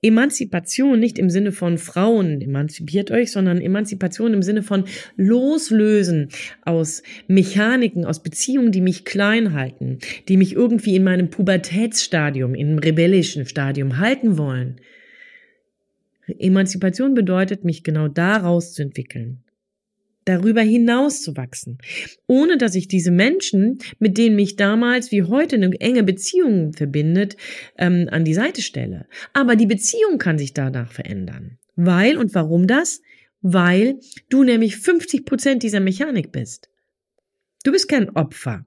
Emanzipation 0.00 0.98
nicht 1.00 1.18
im 1.18 1.28
Sinne 1.28 1.50
von 1.50 1.76
Frauen 1.76 2.40
emanzipiert 2.40 3.10
euch, 3.10 3.32
sondern 3.32 3.60
Emanzipation 3.60 4.32
im 4.32 4.42
Sinne 4.42 4.62
von 4.62 4.84
Loslösen 5.16 6.28
aus 6.62 7.02
Mechaniken, 7.26 8.04
aus 8.04 8.22
Beziehungen, 8.22 8.70
die 8.70 8.80
mich 8.80 9.04
klein 9.04 9.54
halten, 9.54 9.98
die 10.28 10.36
mich 10.36 10.54
irgendwie 10.54 10.94
in 10.94 11.04
meinem 11.04 11.30
Pubertätsstadium, 11.30 12.54
im 12.54 12.78
rebellischen 12.78 13.44
Stadium 13.44 13.98
halten 13.98 14.38
wollen. 14.38 14.80
Emanzipation 16.38 17.14
bedeutet, 17.14 17.64
mich 17.64 17.82
genau 17.82 18.08
daraus 18.08 18.72
zu 18.72 18.82
entwickeln 18.82 19.42
darüber 20.26 20.60
hinaus 20.60 21.22
zu 21.22 21.36
wachsen, 21.36 21.78
ohne 22.26 22.58
dass 22.58 22.74
ich 22.74 22.88
diese 22.88 23.10
Menschen, 23.10 23.78
mit 23.98 24.18
denen 24.18 24.36
mich 24.36 24.56
damals 24.56 25.10
wie 25.10 25.22
heute 25.22 25.56
eine 25.56 25.70
enge 25.80 26.02
Beziehung 26.02 26.74
verbindet, 26.74 27.36
ähm, 27.78 28.08
an 28.10 28.24
die 28.24 28.34
Seite 28.34 28.60
stelle. 28.60 29.06
Aber 29.32 29.56
die 29.56 29.66
Beziehung 29.66 30.18
kann 30.18 30.36
sich 30.36 30.52
danach 30.52 30.92
verändern. 30.92 31.58
Weil, 31.76 32.18
und 32.18 32.34
warum 32.34 32.66
das? 32.66 33.00
Weil 33.40 34.00
du 34.28 34.42
nämlich 34.42 34.76
50 34.76 35.24
Prozent 35.24 35.62
dieser 35.62 35.80
Mechanik 35.80 36.32
bist. 36.32 36.68
Du 37.64 37.72
bist 37.72 37.88
kein 37.88 38.10
Opfer. 38.10 38.66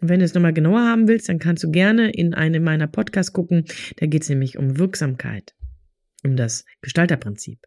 Und 0.00 0.08
wenn 0.08 0.20
du 0.20 0.24
es 0.24 0.34
nochmal 0.34 0.52
genauer 0.52 0.80
haben 0.80 1.08
willst, 1.08 1.28
dann 1.28 1.38
kannst 1.38 1.62
du 1.64 1.70
gerne 1.70 2.10
in 2.10 2.34
einem 2.34 2.64
meiner 2.64 2.86
Podcasts 2.86 3.32
gucken. 3.32 3.64
Da 3.96 4.06
geht 4.06 4.22
es 4.22 4.28
nämlich 4.28 4.58
um 4.58 4.78
Wirksamkeit, 4.78 5.54
um 6.24 6.36
das 6.36 6.64
Gestalterprinzip. 6.80 7.58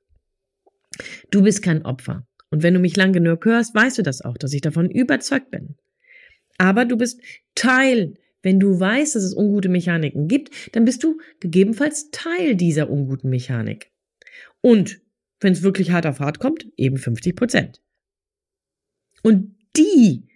Du 1.32 1.44
bist 1.44 1.62
kein 1.62 1.84
Opfer. 1.84 2.28
Und 2.56 2.64
wenn 2.64 2.74
du 2.74 2.80
mich 2.80 2.96
lang 2.96 3.12
genug 3.12 3.44
hörst, 3.44 3.76
weißt 3.76 3.98
du 3.98 4.02
das 4.02 4.22
auch, 4.22 4.38
dass 4.38 4.54
ich 4.54 4.62
davon 4.62 4.90
überzeugt 4.90 5.52
bin. 5.52 5.76
Aber 6.58 6.86
du 6.86 6.96
bist 6.96 7.20
Teil. 7.54 8.14
Wenn 8.42 8.62
du 8.62 8.80
weißt, 8.80 9.14
dass 9.14 9.24
es 9.24 9.36
ungute 9.36 9.68
Mechaniken 9.68 10.30
gibt, 10.30 10.74
dann 10.74 10.86
bist 10.86 11.04
du 11.04 11.20
gegebenenfalls 11.42 12.12
Teil 12.12 12.56
dieser 12.56 12.90
unguten 12.90 13.30
Mechanik. 13.30 13.92
Und 14.62 15.02
wenn 15.42 15.52
es 15.52 15.64
wirklich 15.64 15.92
hart 15.92 16.06
auf 16.06 16.22
hart 16.22 16.40
kommt, 16.40 16.66
eben 16.78 16.96
50 16.96 17.36
Prozent. 17.36 17.82
Und 19.22 19.58
die 19.76 20.30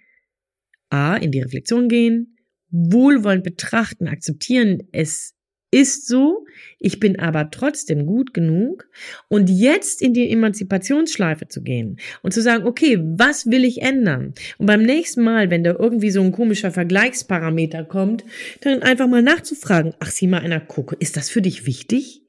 A, 0.89 1.15
in 1.15 1.32
die 1.32 1.39
Reflexion 1.39 1.88
gehen, 1.88 2.36
wohlwollend 2.69 3.45
betrachten, 3.45 4.10
akzeptieren, 4.10 4.84
es 4.91 5.36
ist 5.71 6.08
so, 6.08 6.45
ich 6.79 6.99
bin 6.99 7.19
aber 7.19 7.51
trotzdem 7.51 8.05
gut 8.05 8.34
genug 8.34 8.88
und 9.27 9.49
jetzt 9.49 10.01
in 10.01 10.13
die 10.13 10.29
Emanzipationsschleife 10.32 11.47
zu 11.47 11.62
gehen 11.62 11.97
und 12.21 12.34
zu 12.34 12.41
sagen, 12.41 12.65
okay, 12.65 12.99
was 13.01 13.47
will 13.47 13.65
ich 13.65 13.82
ändern? 13.82 14.34
Und 14.58 14.65
beim 14.65 14.84
nächsten 14.84 15.23
Mal, 15.23 15.49
wenn 15.49 15.63
da 15.63 15.75
irgendwie 15.77 16.12
so 16.12 16.21
ein 16.21 16.32
komischer 16.32 16.71
Vergleichsparameter 16.71 17.84
kommt, 17.84 18.23
dann 18.62 18.82
einfach 18.82 19.08
mal 19.08 19.21
nachzufragen, 19.21 19.93
ach, 19.99 20.10
sieh 20.10 20.27
mal 20.27 20.41
einer 20.41 20.60
gucke, 20.60 20.95
ist 20.99 21.17
das 21.17 21.29
für 21.29 21.41
dich 21.41 21.65
wichtig? 21.65 22.23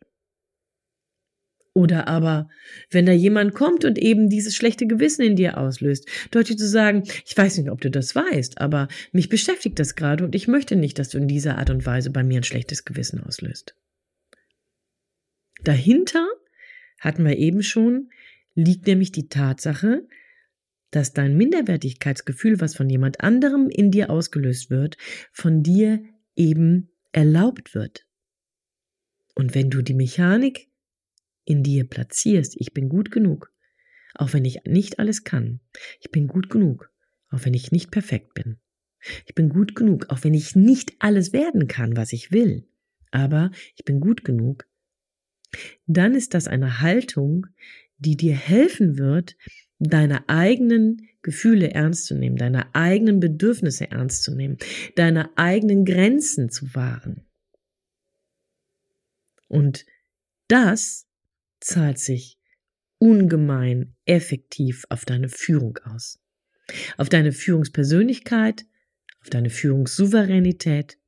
Oder 1.72 2.08
aber, 2.08 2.48
wenn 2.90 3.06
da 3.06 3.12
jemand 3.12 3.54
kommt 3.54 3.84
und 3.84 3.96
eben 3.96 4.28
dieses 4.28 4.56
schlechte 4.56 4.86
Gewissen 4.86 5.22
in 5.22 5.36
dir 5.36 5.56
auslöst, 5.56 6.08
deutlich 6.32 6.58
zu 6.58 6.66
sagen, 6.66 7.04
ich 7.24 7.36
weiß 7.36 7.58
nicht, 7.58 7.70
ob 7.70 7.80
du 7.80 7.90
das 7.90 8.14
weißt, 8.16 8.60
aber 8.60 8.88
mich 9.12 9.28
beschäftigt 9.28 9.78
das 9.78 9.94
gerade 9.94 10.24
und 10.24 10.34
ich 10.34 10.48
möchte 10.48 10.74
nicht, 10.74 10.98
dass 10.98 11.10
du 11.10 11.18
in 11.18 11.28
dieser 11.28 11.58
Art 11.58 11.70
und 11.70 11.86
Weise 11.86 12.10
bei 12.10 12.24
mir 12.24 12.40
ein 12.40 12.44
schlechtes 12.44 12.84
Gewissen 12.84 13.22
auslöst. 13.22 13.76
Dahinter, 15.62 16.26
hatten 16.98 17.24
wir 17.24 17.36
eben 17.38 17.62
schon, 17.62 18.10
liegt 18.54 18.86
nämlich 18.86 19.12
die 19.12 19.28
Tatsache, 19.28 20.06
dass 20.90 21.12
dein 21.12 21.36
Minderwertigkeitsgefühl, 21.36 22.60
was 22.60 22.74
von 22.74 22.90
jemand 22.90 23.20
anderem 23.20 23.68
in 23.70 23.90
dir 23.90 24.10
ausgelöst 24.10 24.70
wird, 24.70 24.96
von 25.32 25.62
dir 25.62 26.02
eben 26.34 26.90
erlaubt 27.12 27.74
wird. 27.74 28.06
Und 29.34 29.54
wenn 29.54 29.70
du 29.70 29.82
die 29.82 29.94
Mechanik 29.94 30.69
in 31.44 31.62
dir 31.62 31.84
platzierst, 31.88 32.56
ich 32.58 32.72
bin 32.72 32.88
gut 32.88 33.10
genug, 33.10 33.52
auch 34.14 34.32
wenn 34.32 34.44
ich 34.44 34.62
nicht 34.66 34.98
alles 34.98 35.24
kann. 35.24 35.60
Ich 36.00 36.10
bin 36.10 36.26
gut 36.26 36.50
genug, 36.50 36.92
auch 37.30 37.44
wenn 37.44 37.54
ich 37.54 37.72
nicht 37.72 37.90
perfekt 37.90 38.34
bin. 38.34 38.58
Ich 39.26 39.34
bin 39.34 39.48
gut 39.48 39.74
genug, 39.74 40.10
auch 40.10 40.24
wenn 40.24 40.34
ich 40.34 40.56
nicht 40.56 40.92
alles 40.98 41.32
werden 41.32 41.68
kann, 41.68 41.96
was 41.96 42.12
ich 42.12 42.32
will. 42.32 42.68
Aber 43.10 43.50
ich 43.76 43.84
bin 43.84 44.00
gut 44.00 44.24
genug. 44.24 44.68
Dann 45.86 46.14
ist 46.14 46.34
das 46.34 46.46
eine 46.48 46.80
Haltung, 46.80 47.46
die 47.98 48.16
dir 48.16 48.34
helfen 48.34 48.98
wird, 48.98 49.36
deine 49.78 50.28
eigenen 50.28 51.08
Gefühle 51.22 51.72
ernst 51.72 52.06
zu 52.06 52.14
nehmen, 52.14 52.36
deine 52.36 52.74
eigenen 52.74 53.20
Bedürfnisse 53.20 53.90
ernst 53.90 54.22
zu 54.22 54.34
nehmen, 54.34 54.58
deine 54.96 55.36
eigenen 55.36 55.84
Grenzen 55.84 56.50
zu 56.50 56.74
wahren. 56.74 57.26
Und 59.48 59.84
das 60.48 61.06
zahlt 61.60 61.98
sich 61.98 62.38
ungemein 62.98 63.94
effektiv 64.04 64.84
auf 64.88 65.04
deine 65.04 65.28
Führung 65.28 65.78
aus. 65.84 66.18
Auf 66.96 67.08
deine 67.08 67.32
Führungspersönlichkeit, 67.32 68.64
auf 69.22 69.30
deine 69.30 69.50
Führungssouveränität 69.50 70.98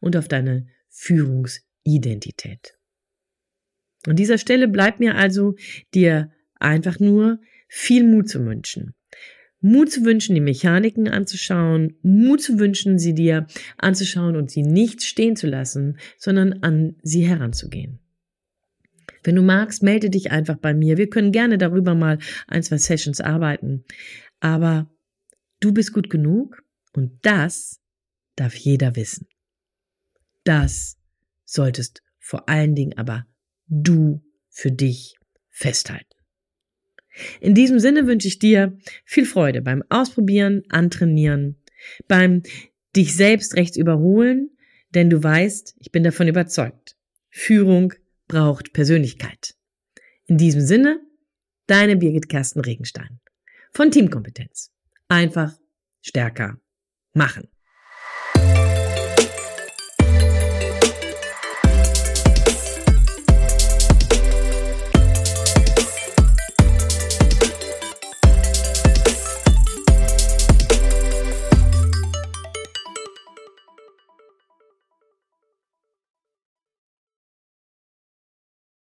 und 0.00 0.16
auf 0.16 0.28
deine 0.28 0.66
Führungsidentität. 0.88 2.78
An 4.06 4.16
dieser 4.16 4.38
Stelle 4.38 4.68
bleibt 4.68 5.00
mir 5.00 5.16
also 5.16 5.56
dir 5.94 6.32
einfach 6.58 7.00
nur 7.00 7.40
viel 7.68 8.04
Mut 8.04 8.28
zu 8.28 8.44
wünschen. 8.44 8.94
Mut 9.60 9.90
zu 9.90 10.04
wünschen, 10.04 10.34
die 10.34 10.40
Mechaniken 10.40 11.08
anzuschauen, 11.08 11.96
Mut 12.02 12.42
zu 12.42 12.58
wünschen, 12.58 12.98
sie 12.98 13.14
dir 13.14 13.46
anzuschauen 13.78 14.36
und 14.36 14.50
sie 14.50 14.62
nicht 14.62 15.02
stehen 15.02 15.34
zu 15.34 15.46
lassen, 15.46 15.98
sondern 16.18 16.62
an 16.62 16.96
sie 17.02 17.26
heranzugehen. 17.26 17.98
Wenn 19.26 19.34
du 19.34 19.42
magst, 19.42 19.82
melde 19.82 20.08
dich 20.08 20.30
einfach 20.30 20.56
bei 20.56 20.72
mir. 20.72 20.98
Wir 20.98 21.10
können 21.10 21.32
gerne 21.32 21.58
darüber 21.58 21.96
mal 21.96 22.18
ein, 22.46 22.62
zwei 22.62 22.78
Sessions 22.78 23.20
arbeiten. 23.20 23.84
Aber 24.38 24.88
du 25.58 25.72
bist 25.72 25.92
gut 25.92 26.10
genug 26.10 26.62
und 26.92 27.18
das 27.22 27.80
darf 28.36 28.54
jeder 28.54 28.94
wissen. 28.94 29.26
Das 30.44 30.96
solltest 31.44 32.02
vor 32.20 32.48
allen 32.48 32.76
Dingen 32.76 32.96
aber 32.96 33.26
du 33.66 34.22
für 34.48 34.70
dich 34.70 35.16
festhalten. 35.50 36.06
In 37.40 37.54
diesem 37.54 37.80
Sinne 37.80 38.06
wünsche 38.06 38.28
ich 38.28 38.38
dir 38.38 38.78
viel 39.04 39.26
Freude 39.26 39.60
beim 39.62 39.82
Ausprobieren, 39.88 40.62
Antrainieren, 40.68 41.56
beim 42.06 42.42
dich 42.94 43.16
selbst 43.16 43.56
rechts 43.56 43.76
überholen, 43.76 44.50
denn 44.90 45.10
du 45.10 45.22
weißt, 45.22 45.76
ich 45.80 45.90
bin 45.90 46.04
davon 46.04 46.28
überzeugt, 46.28 46.96
Führung 47.30 47.92
braucht 48.26 48.72
Persönlichkeit. 48.72 49.54
In 50.26 50.38
diesem 50.38 50.60
Sinne, 50.60 51.00
deine 51.66 51.96
Birgit 51.96 52.28
Kersten 52.28 52.60
Regenstein 52.60 53.20
von 53.72 53.90
Teamkompetenz. 53.90 54.72
Einfach 55.08 55.56
stärker 56.00 56.60
machen. 57.12 57.48